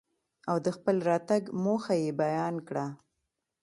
او 0.49 0.55
دخپل 0.67 0.97
راتګ 1.09 1.43
موخه 1.63 1.93
يې 2.03 2.11
بيان 2.21 2.55
کره. 2.67 2.85